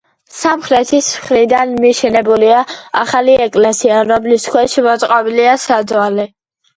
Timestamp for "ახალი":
3.01-3.35